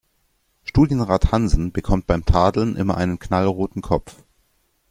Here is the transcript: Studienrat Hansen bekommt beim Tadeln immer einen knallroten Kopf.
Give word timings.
Studienrat 0.63 1.31
Hansen 1.31 1.71
bekommt 1.71 2.07
beim 2.07 2.25
Tadeln 2.25 2.75
immer 2.75 2.97
einen 2.97 3.19
knallroten 3.19 3.83
Kopf. 3.83 4.15